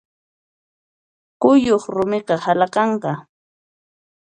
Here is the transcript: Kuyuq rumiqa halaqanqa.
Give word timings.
Kuyuq 1.41 1.83
rumiqa 1.95 2.35
halaqanqa. 2.43 3.11